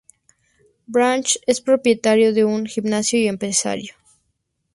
Branch 0.87 1.37
es 1.45 1.61
propietario 1.61 2.33
de 2.33 2.43
un 2.43 2.65
gimnasio 2.65 3.19
y 3.19 3.27
empresario. 3.27 3.93